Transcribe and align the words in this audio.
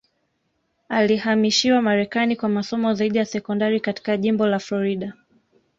Alihamishiwa 0.89 1.81
Marekani 1.81 2.35
kwa 2.35 2.49
masomo 2.49 2.93
zaidi 2.93 3.17
ya 3.17 3.25
sekondari 3.25 3.79
katika 3.79 4.17
jimbo 4.17 4.47
la 4.47 4.59
Florida 4.59 5.13